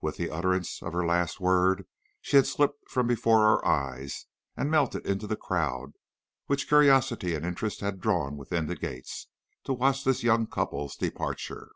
[0.00, 1.86] With the utterance of her last word,
[2.20, 5.92] she had slipped from before our eyes and melted into the crowd
[6.46, 9.28] which curiosity and interest had drawn within the gates,
[9.62, 11.70] to watch this young couple's departure.